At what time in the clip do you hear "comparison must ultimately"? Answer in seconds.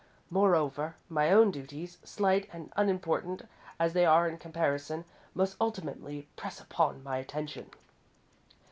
4.39-6.27